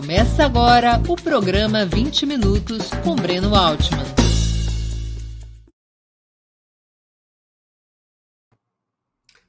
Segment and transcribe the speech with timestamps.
[0.00, 4.04] Começa agora o programa 20 Minutos com Breno Altman.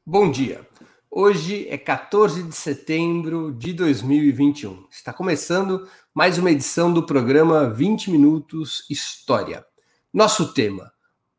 [0.03, 0.67] Bom dia.
[1.11, 4.87] Hoje é 14 de setembro de 2021.
[4.89, 9.63] Está começando mais uma edição do programa 20 Minutos História.
[10.11, 10.91] Nosso tema: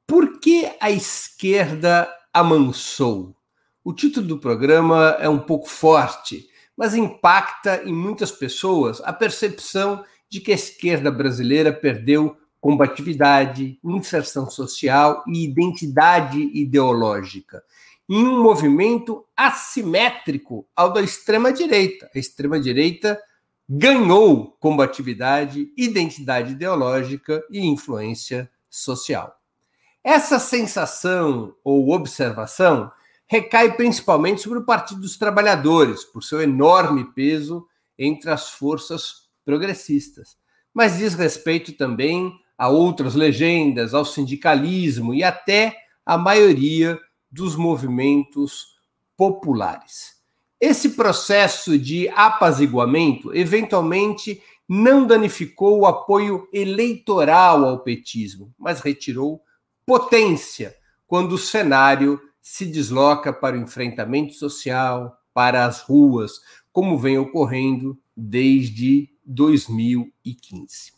[0.07, 3.35] Por que a esquerda amansou?
[3.83, 6.49] O título do programa é um pouco forte,
[6.81, 14.49] mas impacta em muitas pessoas a percepção de que a esquerda brasileira perdeu combatividade, inserção
[14.49, 17.63] social e identidade ideológica,
[18.09, 22.11] em um movimento assimétrico ao da extrema-direita.
[22.15, 23.21] A extrema-direita
[23.69, 29.39] ganhou combatividade, identidade ideológica e influência social.
[30.03, 32.91] Essa sensação ou observação
[33.31, 37.65] recai principalmente sobre o Partido dos Trabalhadores, por seu enorme peso
[37.97, 40.37] entre as forças progressistas,
[40.75, 46.99] mas diz respeito também a outras legendas, ao sindicalismo e até à maioria
[47.31, 48.77] dos movimentos
[49.17, 50.17] populares.
[50.61, 59.41] Esse processo de apaziguamento eventualmente não danificou o apoio eleitoral ao petismo, mas retirou
[59.87, 60.75] potência
[61.07, 66.41] quando o cenário se desloca para o enfrentamento social, para as ruas,
[66.73, 70.93] como vem ocorrendo desde 2015.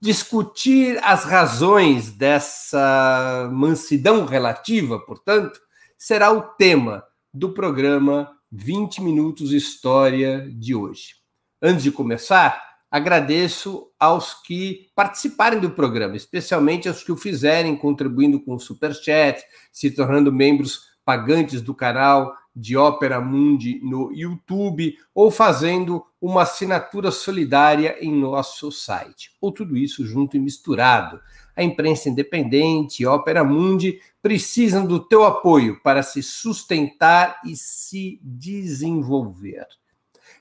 [0.00, 5.58] Discutir as razões dessa mansidão relativa, portanto,
[5.96, 11.16] será o tema do programa 20 Minutos História de hoje.
[11.60, 18.40] Antes de começar, agradeço aos que participarem do programa, especialmente aos que o fizerem, contribuindo
[18.40, 19.42] com o Superchat,
[19.72, 27.10] se tornando membros pagantes do canal de Ópera Mundi no YouTube ou fazendo uma assinatura
[27.10, 29.30] solidária em nosso site.
[29.40, 31.20] Ou tudo isso junto e misturado.
[31.54, 38.18] A imprensa independente e Ópera Mundi precisam do teu apoio para se sustentar e se
[38.22, 39.66] desenvolver.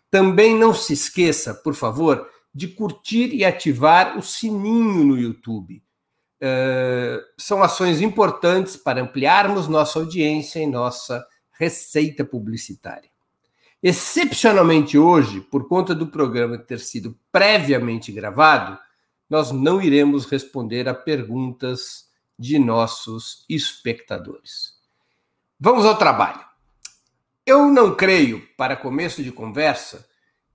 [0.09, 5.83] Também não se esqueça, por favor, de curtir e ativar o sininho no YouTube.
[6.41, 13.09] Uh, são ações importantes para ampliarmos nossa audiência e nossa receita publicitária.
[13.83, 18.79] Excepcionalmente hoje, por conta do programa ter sido previamente gravado,
[19.29, 22.05] nós não iremos responder a perguntas
[22.39, 24.75] de nossos espectadores.
[25.59, 26.43] Vamos ao trabalho.
[27.45, 30.07] Eu não creio, para começo de conversa,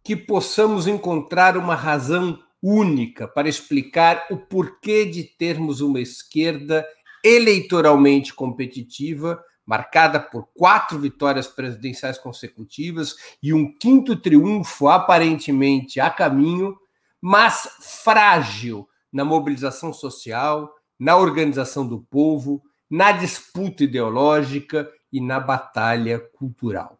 [0.02, 6.86] que possamos encontrar uma razão única para explicar o porquê de termos uma esquerda
[7.24, 16.76] eleitoralmente competitiva, marcada por quatro vitórias presidenciais consecutivas e um quinto triunfo aparentemente a caminho,
[17.20, 17.68] mas
[18.02, 26.99] frágil na mobilização social, na organização do povo, na disputa ideológica e na batalha cultural.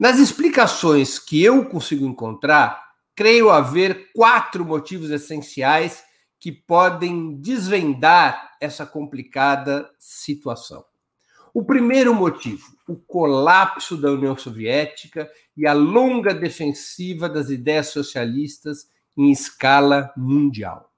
[0.00, 6.02] Nas explicações que eu consigo encontrar, creio haver quatro motivos essenciais
[6.38, 10.82] que podem desvendar essa complicada situação.
[11.52, 18.88] O primeiro motivo, o colapso da União Soviética e a longa defensiva das ideias socialistas
[19.14, 20.90] em escala mundial.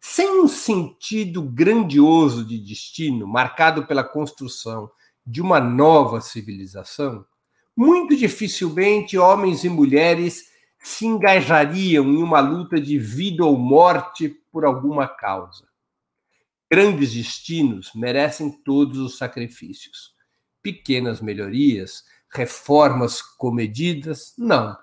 [0.00, 4.90] Sem um sentido grandioso de destino, marcado pela construção
[5.26, 7.26] de uma nova civilização,
[7.76, 10.50] muito dificilmente homens e mulheres
[10.82, 15.68] se engajariam em uma luta de vida ou morte por alguma causa.
[16.70, 20.14] Grandes destinos merecem todos os sacrifícios.
[20.62, 24.76] Pequenas melhorias, reformas comedidas, não.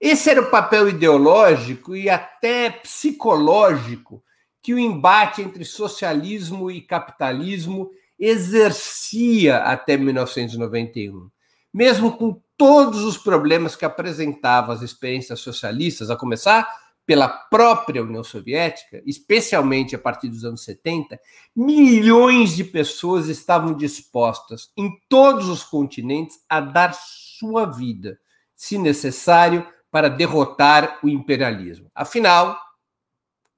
[0.00, 4.22] Esse era o papel ideológico e até psicológico
[4.62, 11.30] que o embate entre socialismo e capitalismo exercia até 1991
[11.72, 16.68] mesmo com todos os problemas que apresentavam as experiências socialistas, a começar
[17.06, 21.18] pela própria União Soviética, especialmente a partir dos anos 70,
[21.56, 28.18] milhões de pessoas estavam dispostas em todos os continentes a dar sua vida,
[28.54, 31.90] se necessário, para derrotar o imperialismo.
[31.94, 32.56] Afinal,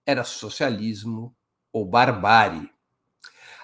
[0.06, 1.34] era socialismo
[1.72, 2.70] ou barbárie.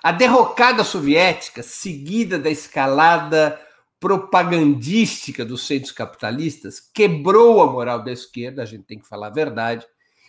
[0.03, 3.59] A derrocada soviética, seguida da escalada
[4.01, 9.31] propagandística dos centros capitalistas quebrou a moral da esquerda, a gente tem que falar a
[9.31, 9.87] verdade,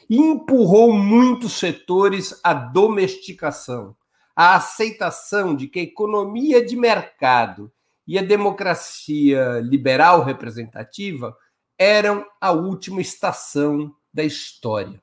[0.10, 3.96] e empurrou muitos setores à domesticação,
[4.36, 7.72] à aceitação de que a economia de mercado
[8.08, 11.38] e a democracia liberal representativa
[11.78, 15.00] eram a última estação da história.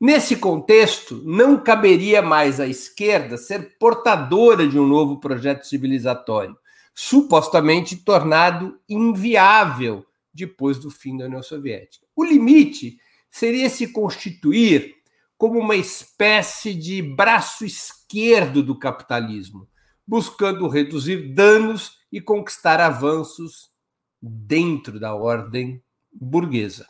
[0.00, 6.56] Nesse contexto, não caberia mais à esquerda ser portadora de um novo projeto civilizatório,
[7.00, 10.04] supostamente tornado inviável
[10.34, 12.04] depois do fim da União Soviética.
[12.16, 12.98] O limite
[13.30, 14.96] seria se constituir
[15.36, 19.68] como uma espécie de braço esquerdo do capitalismo,
[20.04, 23.70] buscando reduzir danos e conquistar avanços
[24.20, 25.80] dentro da ordem
[26.12, 26.84] burguesa.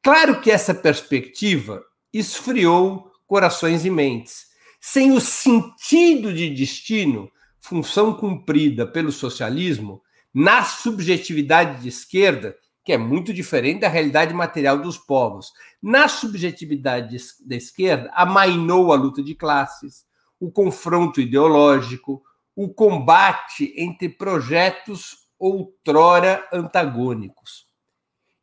[0.00, 4.46] Claro que essa perspectiva esfriou corações e mentes.
[4.80, 7.28] Sem o sentido de destino,
[7.62, 10.02] função cumprida pelo socialismo,
[10.34, 15.52] na subjetividade de esquerda, que é muito diferente da realidade material dos povos.
[15.80, 17.16] Na subjetividade
[17.46, 20.04] da esquerda, amainou a luta de classes,
[20.40, 22.20] o confronto ideológico,
[22.56, 27.66] o combate entre projetos outrora antagônicos.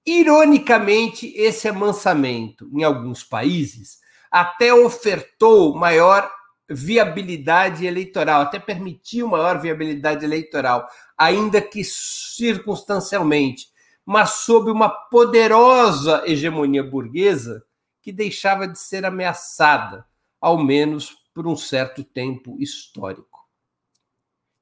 [0.06, 4.00] Ironicamente, esse amansamento, em alguns países,
[4.32, 6.32] até ofertou maior
[6.70, 10.88] viabilidade eleitoral, até permitiu maior viabilidade eleitoral,
[11.18, 13.68] ainda que circunstancialmente,
[14.06, 17.64] mas sob uma poderosa hegemonia burguesa
[18.02, 20.06] que deixava de ser ameaçada,
[20.40, 23.40] ao menos por um certo tempo histórico.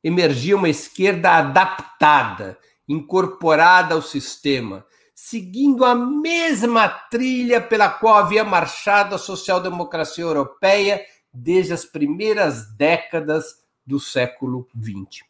[0.04, 2.58] Emergia uma esquerda adaptada,
[2.88, 11.04] incorporada ao sistema, seguindo a mesma trilha pela qual havia marchado a social-democracia europeia
[11.38, 15.24] desde as primeiras décadas do século XX.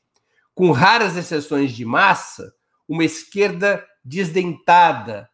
[0.56, 2.54] Com raras exceções de massa,
[2.88, 5.30] uma esquerda desdentada,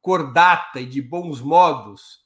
[0.00, 2.22] cordata e de bons modos,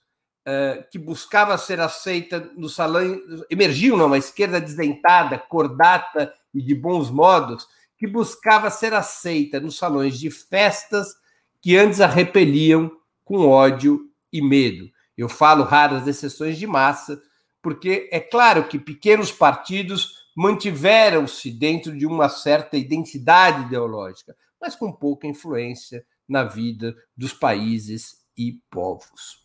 [0.47, 3.21] uh, que buscava ser aceita no salão,
[3.51, 7.67] emergiu numa esquerda desdentada, cordata e de bons modos,
[7.99, 11.17] que buscava ser aceita nos salões de festas
[11.63, 12.93] que antes a repeliam
[13.25, 14.89] com ódio e medo.
[15.17, 17.21] Eu falo raras exceções de massa,
[17.67, 24.93] porque é claro que pequenos partidos mantiveram-se dentro de uma certa identidade ideológica, mas com
[24.93, 29.45] pouca influência na vida dos países e povos.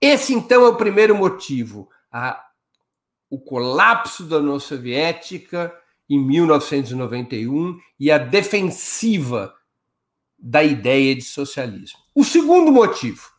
[0.00, 2.40] Esse, então, é o primeiro motivo, a,
[3.28, 5.76] o colapso da União Soviética
[6.08, 9.52] em 1991 e a defensiva
[10.38, 11.98] da ideia de socialismo.
[12.14, 13.33] O segundo motivo,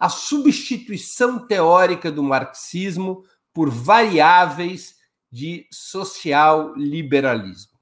[0.00, 4.94] a substituição teórica do marxismo por variáveis
[5.30, 7.78] de social liberalismo.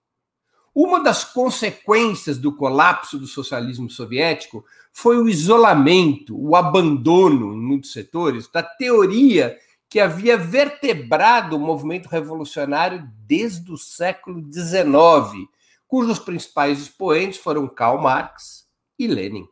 [0.75, 7.93] Uma das consequências do colapso do socialismo soviético foi o isolamento, o abandono, em muitos
[7.93, 9.56] setores, da teoria
[9.88, 15.49] que havia vertebrado o movimento revolucionário desde o século XIX,
[15.87, 18.67] cujos principais expoentes foram Karl Marx
[18.99, 19.47] e Lenin.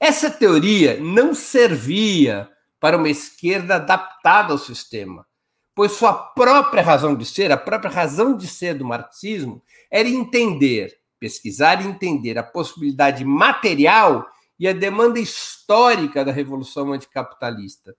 [0.00, 2.48] Essa teoria não servia
[2.80, 5.26] para uma esquerda adaptada ao sistema,
[5.74, 10.96] pois sua própria razão de ser, a própria razão de ser do marxismo, era entender,
[11.18, 14.26] pesquisar e entender a possibilidade material
[14.58, 17.96] e a demanda histórica da revolução anticapitalista,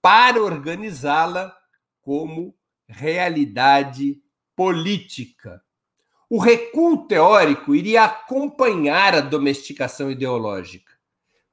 [0.00, 1.54] para organizá-la
[2.02, 2.54] como
[2.86, 4.18] realidade
[4.54, 5.62] política
[6.34, 10.93] o recuo teórico iria acompanhar a domesticação ideológica.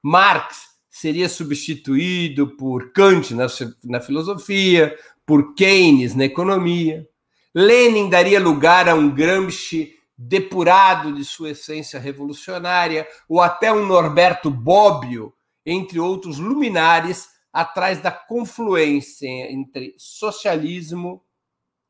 [0.02, 3.48] Marx seria substituído por Kant na,
[3.84, 7.08] na filosofia, por Keynes na economia.
[7.54, 14.52] Lenin daria lugar a um Gramsci depurado de sua essência revolucionária, ou até um Norberto
[14.52, 15.34] Bobbio,
[15.66, 21.24] entre outros luminares, atrás da confluência entre socialismo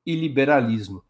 [0.05, 1.03] e liberalismo.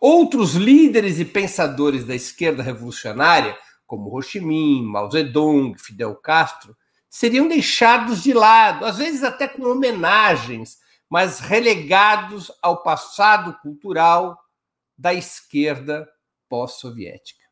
[0.00, 3.58] Outros líderes e pensadores da esquerda revolucionária,
[3.88, 6.76] como Ho Chi Minh, Mao Zedong, Fidel Castro,
[7.08, 10.76] seriam deixados de lado, às vezes até com homenagens,
[11.08, 14.38] mas relegados ao passado cultural
[14.96, 16.06] da esquerda
[16.48, 17.42] pós-soviética.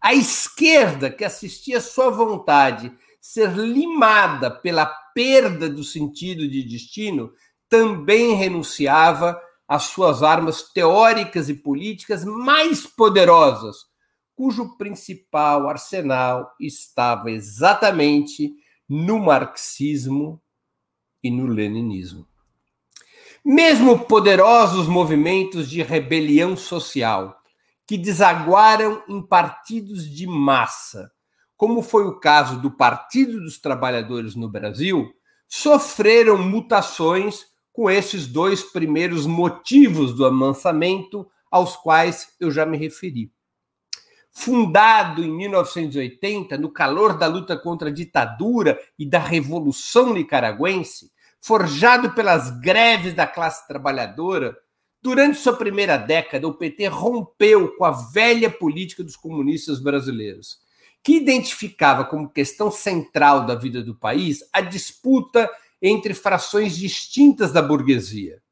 [0.00, 7.32] A esquerda, que assistia sua vontade ser limada pela perda do sentido de destino,
[7.68, 13.86] também renunciava as suas armas teóricas e políticas mais poderosas,
[14.34, 18.52] cujo principal arsenal estava exatamente
[18.88, 20.42] no marxismo
[21.22, 22.26] e no leninismo.
[23.44, 27.38] Mesmo poderosos movimentos de rebelião social,
[27.86, 31.12] que desaguaram em partidos de massa,
[31.56, 35.12] como foi o caso do Partido dos Trabalhadores no Brasil,
[35.46, 43.30] sofreram mutações com esses dois primeiros motivos do amansamento aos quais eu já me referi.
[44.34, 52.12] Fundado em 1980, no calor da luta contra a ditadura e da revolução nicaragüense, forjado
[52.12, 54.56] pelas greves da classe trabalhadora,
[55.00, 60.58] durante sua primeira década, o PT rompeu com a velha política dos comunistas brasileiros,
[61.02, 65.48] que identificava como questão central da vida do país a disputa
[65.80, 68.42] entre frações distintas da burguesia,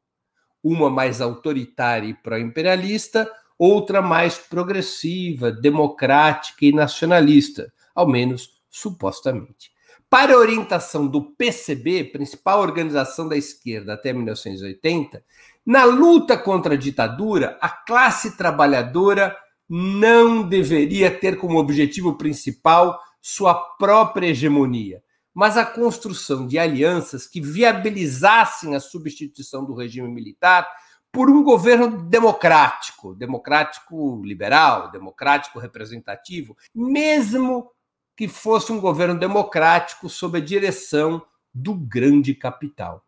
[0.63, 3.29] uma mais autoritária e pró-imperialista,
[3.65, 9.71] outra mais progressiva, democrática e nacionalista, ao menos supostamente.
[10.11, 15.25] Para a orientação do PCB, principal organização da esquerda até 1980,
[15.65, 19.37] na luta contra a ditadura, a classe trabalhadora
[19.69, 27.41] não deveria ter como objetivo principal sua própria hegemonia, mas a construção de alianças que
[27.41, 30.69] viabilizassem a substituição do regime militar
[31.13, 37.71] por um governo democrático, democrático liberal, democrático representativo, mesmo
[38.17, 41.23] que fosse um governo democrático sob a direção
[41.55, 43.05] do grande capital.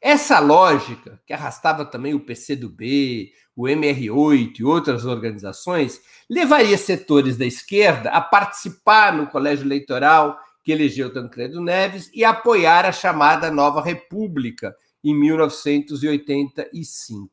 [0.00, 7.46] Essa lógica, que arrastava também o PCdoB, o MR8 e outras organizações, levaria setores da
[7.46, 13.82] esquerda a participar no colégio eleitoral que elegeu Tancredo Neves e apoiar a chamada Nova
[13.82, 14.74] República,
[15.04, 17.30] em 1985.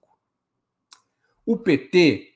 [1.45, 2.27] O PT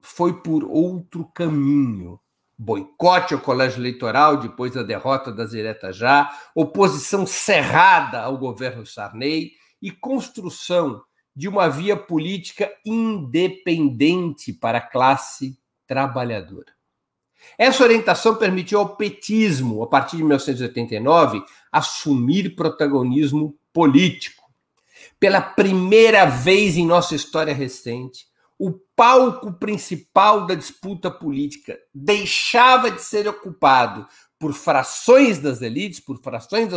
[0.00, 2.20] foi por outro caminho.
[2.56, 9.50] Boicote ao colégio eleitoral depois da derrota das diretas já, oposição cerrada ao governo Sarney
[9.82, 11.02] e construção
[11.34, 16.72] de uma via política independente para a classe trabalhadora.
[17.58, 24.43] Essa orientação permitiu ao petismo, a partir de 1989, assumir protagonismo político
[25.18, 28.26] pela primeira vez em nossa história recente,
[28.58, 34.06] o palco principal da disputa política deixava de ser ocupado
[34.38, 36.68] por frações das elites, por frações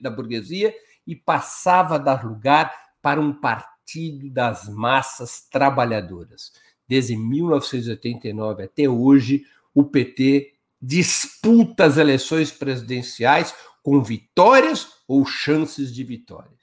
[0.00, 0.74] da burguesia,
[1.06, 6.52] e passava a dar lugar para um partido das massas trabalhadoras.
[6.86, 16.04] Desde 1989 até hoje, o PT disputa as eleições presidenciais com vitórias ou chances de
[16.04, 16.58] vitória.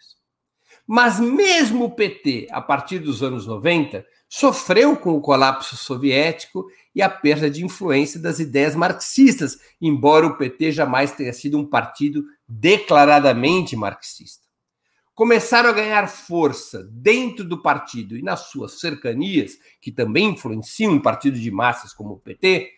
[0.87, 7.01] Mas mesmo o PT, a partir dos anos 90, sofreu com o colapso soviético e
[7.01, 12.23] a perda de influência das ideias marxistas, embora o PT jamais tenha sido um partido
[12.47, 14.45] declaradamente marxista.
[15.15, 21.01] Começaram a ganhar força dentro do partido e nas suas cercanias, que também influenciam um
[21.01, 22.69] partido de massas como o PT,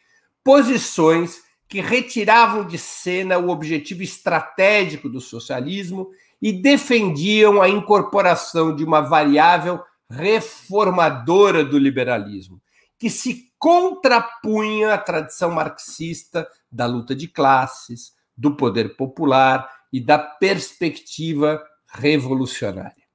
[0.44, 6.10] posições que retiravam de cena o objetivo estratégico do socialismo
[6.41, 12.62] e defendiam a incorporação de uma variável reformadora do liberalismo,
[12.98, 20.17] que se contrapunha à tradição marxista da luta de classes, do poder popular e da
[20.20, 23.08] perspectiva revolucionária.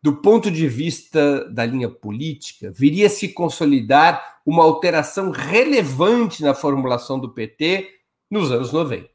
[0.00, 7.18] Do ponto de vista da linha política, viria se consolidar uma alteração relevante na formulação
[7.20, 7.88] do PT
[8.30, 9.08] nos anos 90.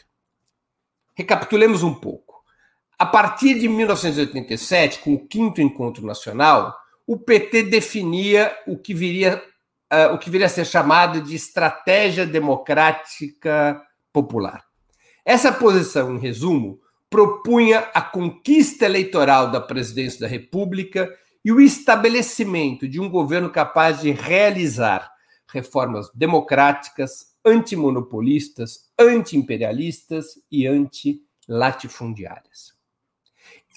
[1.14, 2.27] Recapitulemos um pouco.
[3.00, 6.76] A partir de 1987, com o quinto encontro nacional,
[7.06, 9.42] o PT definia o que viria,
[9.94, 13.80] uh, o que viria a ser chamado de estratégia democrática
[14.12, 14.66] popular.
[15.24, 21.08] Essa posição, em resumo, propunha a conquista eleitoral da presidência da República
[21.46, 25.12] e o estabelecimento de um governo capaz de realizar
[25.48, 32.77] reformas democráticas, antimonopolistas, antiimperialistas e antilatifundiárias.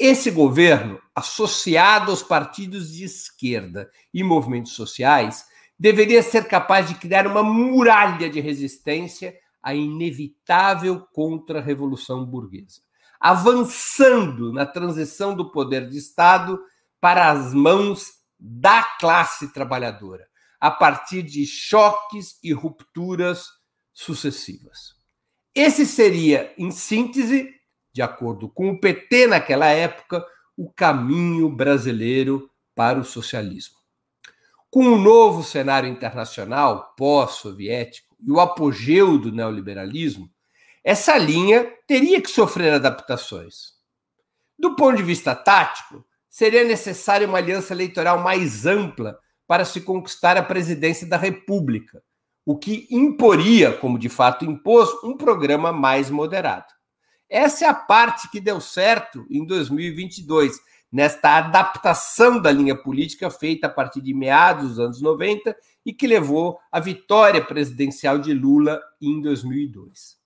[0.00, 5.44] Esse governo, associado aos partidos de esquerda e movimentos sociais,
[5.78, 12.80] deveria ser capaz de criar uma muralha de resistência à inevitável contra-revolução burguesa,
[13.20, 16.58] avançando na transição do poder de Estado
[16.98, 18.06] para as mãos
[18.38, 20.26] da classe trabalhadora,
[20.58, 23.48] a partir de choques e rupturas
[23.92, 24.94] sucessivas.
[25.54, 27.59] Esse seria, em síntese,
[27.92, 30.24] de acordo com o PT naquela época,
[30.56, 33.76] o caminho brasileiro para o socialismo.
[34.70, 40.30] Com o novo cenário internacional pós-soviético e o apogeu do neoliberalismo,
[40.84, 43.74] essa linha teria que sofrer adaptações.
[44.58, 50.36] Do ponto de vista tático, seria necessária uma aliança eleitoral mais ampla para se conquistar
[50.36, 52.02] a presidência da República,
[52.46, 56.72] o que imporia, como de fato impôs, um programa mais moderado.
[57.30, 60.60] Essa é a parte que deu certo em 2022,
[60.90, 65.56] nesta adaptação da linha política feita a partir de meados dos anos 90
[65.86, 70.18] e que levou à vitória presidencial de Lula em 2002.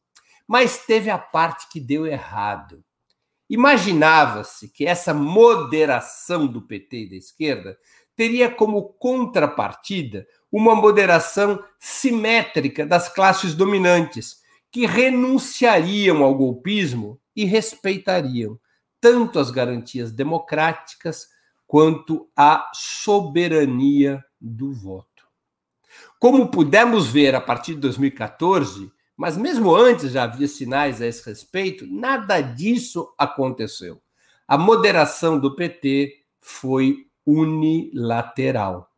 [0.49, 2.83] Mas teve a parte que deu errado.
[3.51, 7.79] Imaginava-se que essa moderação do PT e da esquerda
[8.17, 14.43] teria como contrapartida uma moderação simétrica das classes dominantes,
[14.75, 18.59] que renunciariam ao golpismo e respeitariam
[19.01, 21.29] tanto as garantias democráticas
[21.65, 25.29] quanto a soberania do voto.
[26.19, 31.25] Como pudemos ver a partir de 2014, mas mesmo antes já havia sinais a esse
[31.25, 34.03] respeito, nada disso aconteceu.
[34.49, 38.91] A moderação do PT foi unilateral.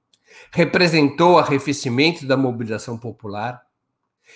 [0.51, 3.66] Representou arrefecimento da mobilização popular,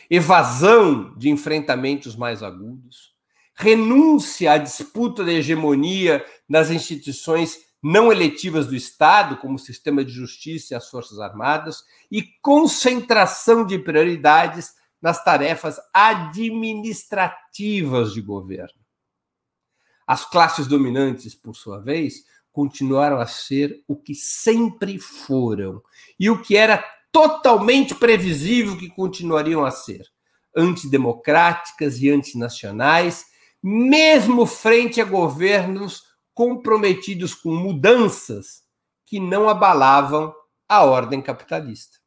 [0.08, 3.14] evasão de enfrentamentos mais agudos,
[3.54, 10.12] renúncia à disputa da hegemonia nas instituições não eletivas do Estado, como o sistema de
[10.12, 18.78] justiça e as Forças Armadas, e concentração de prioridades nas tarefas administrativas de governo.
[20.06, 25.82] As classes dominantes, por sua vez, continuaram a ser o que sempre foram
[26.18, 30.02] e o que era totalmente previsível que continuariam a ser:
[30.56, 33.26] antidemocráticas e antinacionais,
[33.62, 36.02] mesmo frente a governos
[36.34, 38.62] comprometidos com mudanças
[39.06, 40.34] que não abalavam
[40.68, 41.99] a ordem capitalista.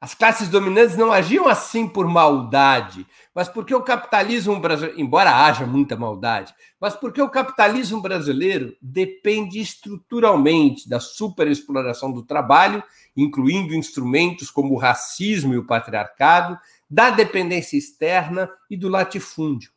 [0.00, 5.66] As classes dominantes não agiam assim por maldade, mas porque o capitalismo brasileiro, embora haja
[5.66, 12.82] muita maldade, mas porque o capitalismo brasileiro depende estruturalmente da superexploração do trabalho,
[13.14, 19.70] incluindo instrumentos como o racismo e o patriarcado, da dependência externa e do latifúndio.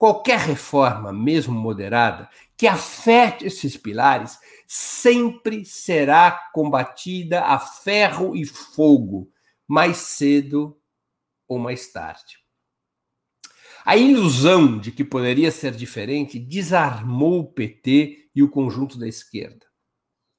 [0.00, 9.30] Qualquer reforma, mesmo moderada, que afete esses pilares, sempre será combatida a ferro e fogo,
[9.68, 10.80] mais cedo
[11.46, 12.38] ou mais tarde.
[13.84, 19.66] A ilusão de que poderia ser diferente desarmou o PT e o conjunto da esquerda.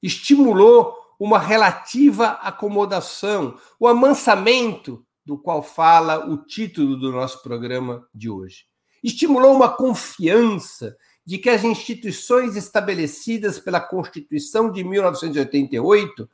[0.02, 8.28] Estimulou uma relativa acomodação, o amansamento do qual fala o título do nosso programa de
[8.28, 8.71] hoje
[9.02, 16.28] estimulou uma confiança de que as instituições estabelecidas pela Constituição de 1988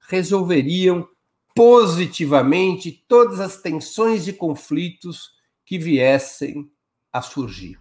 [0.00, 1.08] resolveriam
[1.54, 6.70] positivamente todas as tensões e conflitos que viessem
[7.12, 7.78] a surgir.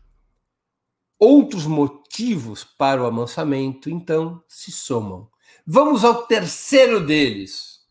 [1.18, 5.30] Outros motivos para o amansamento, então, se somam.
[5.66, 7.88] Vamos ao terceiro deles: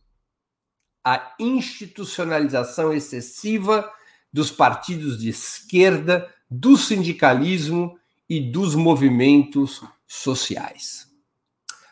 [1.05, 3.91] a institucionalização excessiva
[4.33, 11.07] dos partidos de esquerda, do sindicalismo e dos movimentos sociais.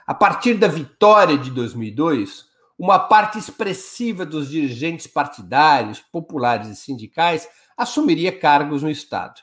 [0.07, 2.47] A partir da vitória de 2002,
[2.79, 9.41] uma parte expressiva dos dirigentes partidários, populares e sindicais assumiria cargos no Estado.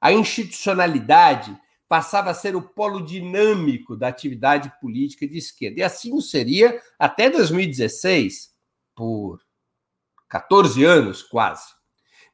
[0.00, 5.80] A institucionalidade passava a ser o polo dinâmico da atividade política de esquerda.
[5.80, 8.50] E assim o seria até 2016,
[8.94, 9.40] por
[10.28, 11.77] 14 anos quase.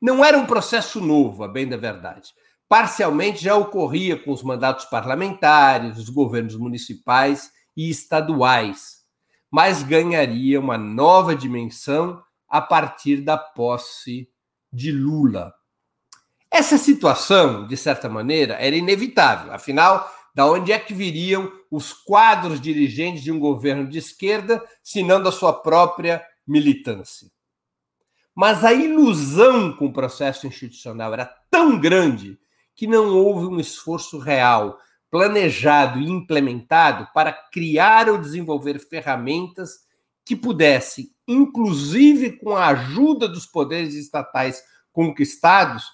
[0.04, 2.34] Não era um processo novo, a bem da verdade.
[2.68, 8.98] Parcialmente já ocorria com os mandatos parlamentares, os governos municipais e estaduais,
[9.50, 14.28] mas ganharia uma nova dimensão a partir da posse
[14.70, 15.54] de Lula.
[16.50, 22.60] Essa situação, de certa maneira, era inevitável, afinal, da onde é que viriam os quadros
[22.60, 27.33] dirigentes de um governo de esquerda, se não da sua própria militância?
[28.34, 32.38] Mas a ilusão com o processo institucional era tão grande
[32.74, 39.84] que não houve um esforço real, planejado e implementado para criar ou desenvolver ferramentas
[40.24, 45.84] que pudessem, inclusive com a ajuda dos poderes estatais conquistados,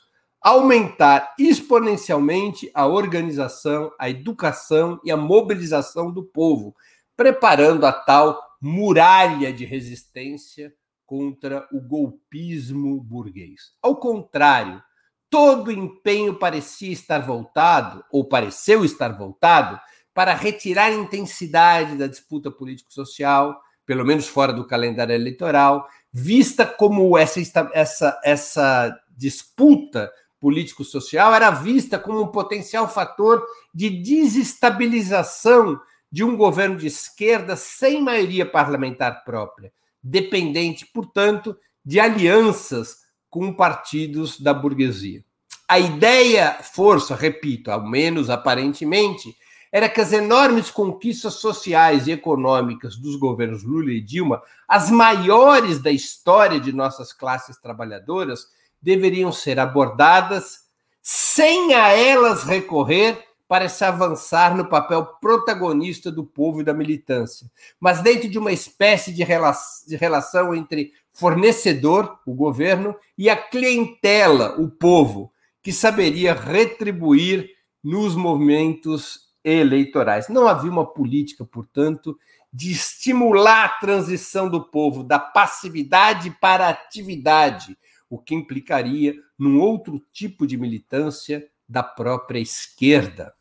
[0.40, 6.74] aumentar exponencialmente a organização, a educação e a mobilização do povo,
[7.14, 10.72] preparando a tal muralha de resistência
[11.10, 13.72] contra o golpismo burguês.
[13.82, 14.80] Ao contrário,
[15.28, 19.80] todo empenho parecia estar voltado, ou pareceu estar voltado,
[20.14, 27.18] para retirar a intensidade da disputa político-social, pelo menos fora do calendário eleitoral, vista como
[27.18, 27.40] essa,
[27.74, 33.44] essa, essa disputa político-social era vista como um potencial fator
[33.74, 42.98] de desestabilização de um governo de esquerda sem maioria parlamentar própria, dependente, portanto, de alianças
[43.28, 45.24] com partidos da burguesia.
[45.68, 49.36] A ideia, força, repito, ao menos aparentemente,
[49.72, 55.80] era que as enormes conquistas sociais e econômicas dos governos Lula e Dilma, as maiores
[55.80, 58.48] da história de nossas classes trabalhadoras,
[58.82, 60.68] deveriam ser abordadas
[61.02, 67.50] sem a elas recorrer para se avançar no papel protagonista do povo e da militância,
[67.80, 74.70] mas dentro de uma espécie de, relação entre fornecedor, o governo, e a clientela, o
[74.70, 75.32] povo,
[75.64, 77.50] que saberia retribuir
[77.82, 80.28] nos movimentos eleitorais.
[80.28, 82.16] Não havia uma política, portanto,
[82.52, 87.76] de estimular a transição do povo da passividade para a atividade,
[88.08, 93.34] o que implicaria num outro tipo de militância da própria esquerda.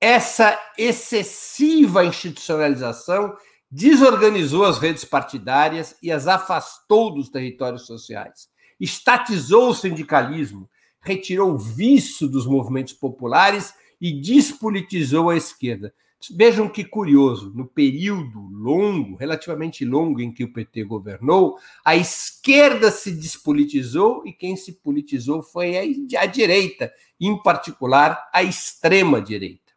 [0.00, 3.36] Essa excessiva institucionalização
[3.70, 8.48] desorganizou as redes partidárias e as afastou dos territórios sociais.
[8.80, 10.70] Estatizou o sindicalismo,
[11.02, 15.92] retirou o vício dos movimentos populares e despolitizou a esquerda.
[16.34, 22.90] Vejam que curioso, no período longo, relativamente longo em que o PT governou, a esquerda
[22.90, 25.76] se despolitizou e quem se politizou foi
[26.18, 29.69] a, direita, em particular a extrema direita.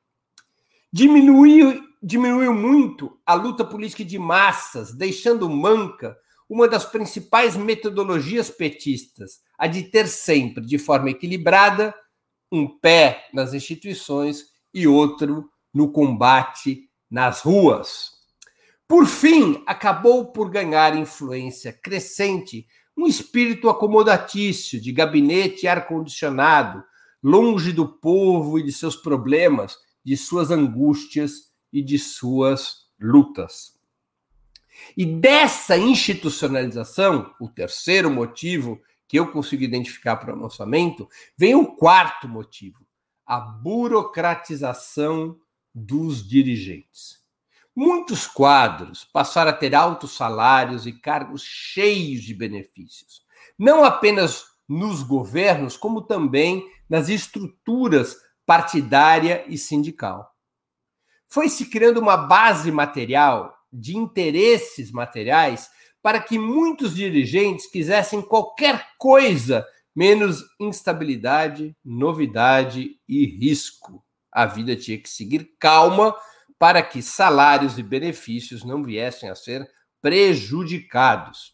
[0.95, 6.15] Diminuiu, diminuiu muito a luta política de massas, deixando manca
[6.47, 11.95] uma das principais metodologias petistas, a de ter sempre, de forma equilibrada,
[12.51, 18.11] um pé nas instituições e outro no combate nas ruas.
[18.87, 26.83] Por fim, acabou por ganhar influência crescente um espírito acomodatício de gabinete ar-condicionado,
[27.23, 33.77] longe do povo e de seus problemas, de suas angústias e de suas lutas.
[34.97, 41.75] E dessa institucionalização, o terceiro motivo que eu consigo identificar para o lançamento, vem o
[41.75, 42.85] quarto motivo:
[43.25, 45.37] a burocratização
[45.73, 47.21] dos dirigentes.
[47.75, 53.23] Muitos quadros passaram a ter altos salários e cargos cheios de benefícios,
[53.57, 60.31] não apenas nos governos, como também nas estruturas partidária e sindical.
[61.27, 65.69] Foi se criando uma base material de interesses materiais
[66.01, 74.03] para que muitos dirigentes quisessem qualquer coisa menos instabilidade, novidade e risco.
[74.31, 76.15] A vida tinha que seguir calma
[76.59, 79.69] para que salários e benefícios não viessem a ser
[80.01, 81.53] prejudicados.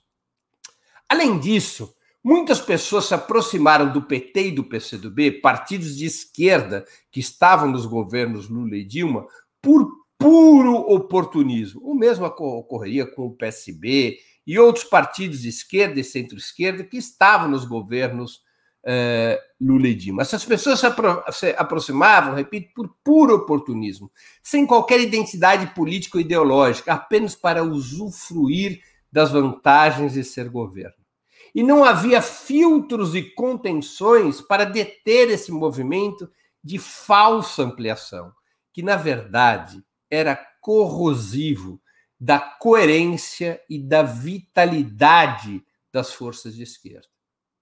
[1.08, 1.94] Além disso,
[2.24, 7.86] muitas pessoas se aproximaram do PT e do PCdoB, partidos de esquerda que estavam nos
[7.86, 9.26] governos Lula e Dilma,
[9.62, 11.82] por puro oportunismo.
[11.84, 17.48] O mesmo ocorreria com o PSB e outros partidos de esquerda e centro-esquerda que estavam
[17.48, 18.42] nos governos
[18.84, 20.22] eh, Lula e Dilma.
[20.22, 27.36] Essas pessoas se, apro se aproximavam, repito, por puro oportunismo, sem qualquer identidade político-ideológica, apenas
[27.36, 30.99] para usufruir das vantagens de ser governo.
[31.54, 36.30] E não havia filtros e contenções para deter esse movimento
[36.64, 38.32] de falsa ampliação,
[38.74, 41.82] que, na verdade, era corrosivo
[42.20, 47.08] da coerência e da vitalidade das forças de esquerda,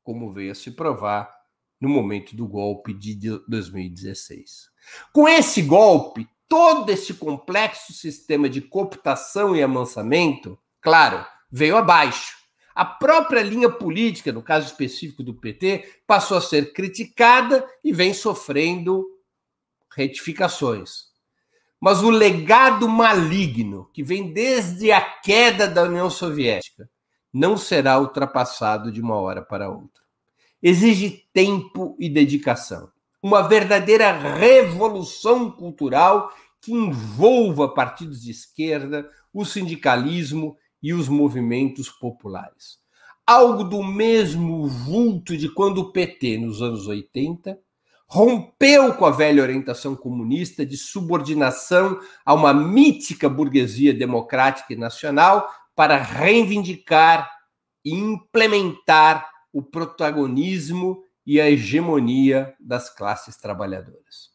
[0.04, 1.32] como veio a se provar
[1.80, 3.16] no momento do golpe de
[3.48, 4.70] 2016.
[5.14, 12.36] Com esse golpe, todo esse complexo sistema de cooptação e amansamento, claro, veio abaixo.
[12.78, 18.14] A própria linha política, no caso específico do PT, passou a ser criticada e vem
[18.14, 19.04] sofrendo
[19.92, 21.06] retificações.
[21.82, 26.88] Mas o legado maligno que vem desde a queda da União Soviética
[27.34, 30.04] não será ultrapassado de uma hora para outra.
[30.62, 32.92] Exige tempo e dedicação.
[33.24, 42.80] Uma verdadeira revolução cultural que envolva partidos de esquerda, o sindicalismo e os movimentos populares.
[43.26, 47.60] Algo do mesmo vulto de quando o PT, nos anos 80,
[48.08, 55.52] rompeu com a velha orientação comunista de subordinação a uma mítica burguesia democrática e nacional
[55.76, 57.30] para reivindicar
[57.84, 64.30] e implementar o protagonismo e a hegemonia das classes trabalhadoras.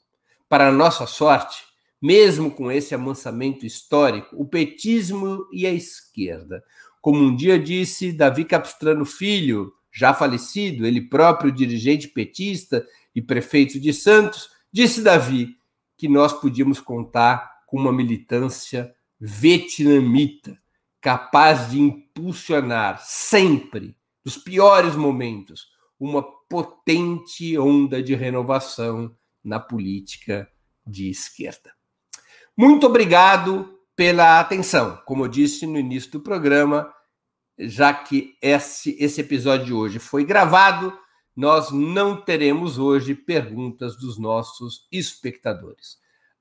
[0.48, 1.64] Para nossa sorte,
[2.02, 6.64] mesmo com esse amansamento histórico, o petismo e a esquerda,
[7.00, 12.84] como um dia disse Davi Capistrano Filho, já falecido, ele próprio dirigente petista
[13.14, 15.56] e prefeito de Santos, disse Davi
[15.96, 20.58] que nós podíamos contar com uma militância vietnamita,
[21.00, 30.48] capaz de impulsionar sempre, nos piores momentos, uma potente onda de renovação na política
[30.86, 31.81] de esquerda.
[32.56, 35.00] Muito obrigado pela atenção.
[35.06, 36.92] Como eu disse no início do programa,
[37.58, 40.92] já que esse, esse episódio de hoje foi gravado,
[41.34, 45.96] nós não teremos hoje perguntas dos nossos espectadores.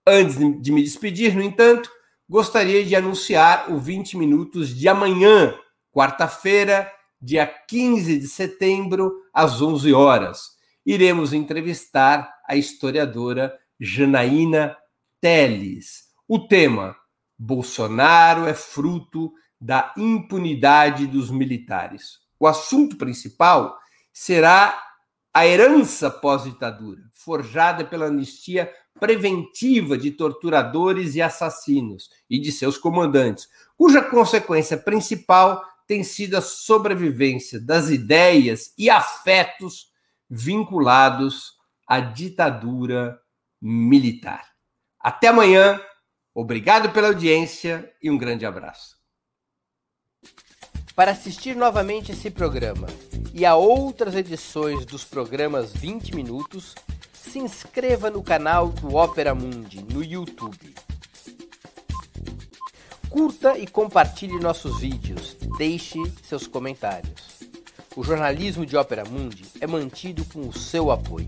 [0.05, 1.89] Antes de me despedir, no entanto,
[2.27, 5.55] gostaria de anunciar o 20 minutos de amanhã,
[5.93, 10.49] quarta-feira, dia 15 de setembro, às 11 horas.
[10.85, 14.75] Iremos entrevistar a historiadora Janaína
[15.21, 16.05] Teles.
[16.27, 16.95] O tema:
[17.37, 22.17] Bolsonaro é fruto da impunidade dos militares.
[22.39, 23.77] O assunto principal
[24.11, 24.81] será
[25.31, 33.47] a herança pós-ditadura, forjada pela anistia preventiva de torturadores e assassinos e de seus comandantes,
[33.77, 39.91] cuja consequência principal tem sido a sobrevivência das ideias e afetos
[40.29, 41.53] vinculados
[41.87, 43.19] à ditadura
[43.61, 44.50] militar.
[45.03, 45.81] Até amanhã,
[46.33, 48.95] obrigado pela audiência e um grande abraço.
[50.95, 52.87] Para assistir novamente esse programa
[53.33, 56.75] e a outras edições dos programas 20 Minutos,
[57.13, 60.75] se inscreva no canal do Opera Mundi no YouTube.
[63.09, 67.39] Curta e compartilhe nossos vídeos, deixe seus comentários.
[67.95, 71.27] O jornalismo de Opera Mundi é mantido com o seu apoio.